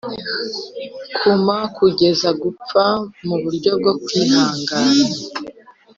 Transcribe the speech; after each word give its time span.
kuma 1.19 1.57
kugeza 1.77 2.29
gupfa 2.41 2.85
muburyo 3.25 3.71
bwo 3.79 3.93
kwihangana 4.03 5.05